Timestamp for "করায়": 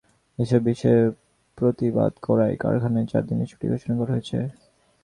2.21-2.55